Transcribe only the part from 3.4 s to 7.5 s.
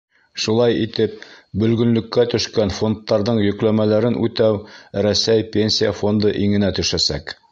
йөкләмәләрен үтәү Рәсәй Пенсия фонды иңенә төшәсәк.